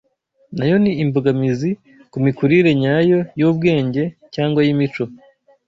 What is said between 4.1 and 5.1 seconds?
cyangwa iy’imico.